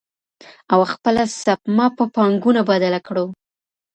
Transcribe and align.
او 0.73 0.79
خپله 0.93 1.23
سپما 1.41 1.87
په 1.97 2.03
پانګونه 2.15 2.61
بدله 2.69 2.99
کړو. 3.07 3.25